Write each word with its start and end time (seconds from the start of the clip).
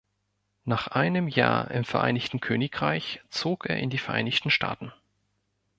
Nach 0.63 0.87
einem 0.87 1.27
Jahr 1.27 1.69
im 1.69 1.83
Vereinigten 1.83 2.39
Königreich 2.39 3.21
zog 3.29 3.67
er 3.67 3.77
in 3.77 3.91
die 3.91 3.99
Vereinigten 3.99 4.49
Staaten. 4.49 4.91